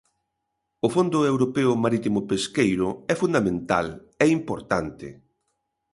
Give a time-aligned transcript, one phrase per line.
[0.85, 3.87] O Fondo Europeo Marítimo-Pesqueiro é fundamental,
[4.25, 5.07] é importante.